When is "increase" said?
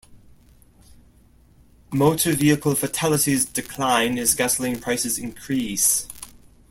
5.19-6.07